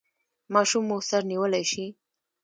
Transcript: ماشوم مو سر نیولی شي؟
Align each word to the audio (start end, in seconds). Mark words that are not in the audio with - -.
ماشوم 0.53 0.83
مو 0.89 0.97
سر 1.09 1.21
نیولی 1.31 1.63
شي؟ 1.71 1.85